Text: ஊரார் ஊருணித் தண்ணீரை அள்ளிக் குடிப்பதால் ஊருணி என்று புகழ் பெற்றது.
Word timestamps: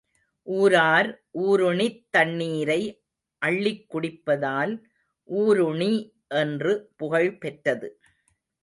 ஊரார் 0.47 1.09
ஊருணித் 1.41 1.99
தண்ணீரை 2.09 2.79
அள்ளிக் 3.41 3.85
குடிப்பதால் 3.93 4.73
ஊருணி 5.29 5.93
என்று 6.35 6.73
புகழ் 6.97 7.37
பெற்றது. 7.37 7.89